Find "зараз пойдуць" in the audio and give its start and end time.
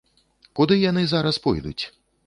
1.13-1.81